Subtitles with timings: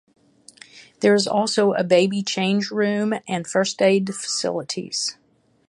[1.01, 5.15] There is also a baby change room and first aid facilities.